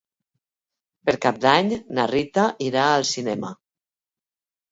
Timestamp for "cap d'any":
1.25-1.69